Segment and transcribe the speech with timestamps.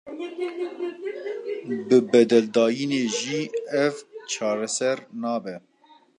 [1.87, 3.41] Bi bedeldayînê jî
[3.83, 3.95] ev
[4.31, 5.55] çareser nabe.